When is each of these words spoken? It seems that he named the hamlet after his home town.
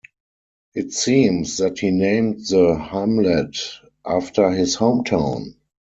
It 0.73 0.93
seems 0.93 1.57
that 1.57 1.77
he 1.77 1.91
named 1.91 2.47
the 2.49 2.75
hamlet 2.75 3.59
after 4.03 4.49
his 4.49 4.73
home 4.73 5.03
town. 5.03 5.57